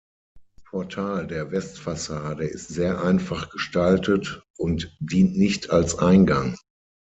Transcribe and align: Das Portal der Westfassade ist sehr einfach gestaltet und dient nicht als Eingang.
Das 0.55 0.63
Portal 0.63 1.27
der 1.27 1.51
Westfassade 1.51 2.45
ist 2.45 2.69
sehr 2.69 3.03
einfach 3.03 3.51
gestaltet 3.51 4.41
und 4.57 4.97
dient 4.99 5.37
nicht 5.37 5.69
als 5.69 5.93
Eingang. 5.99 6.57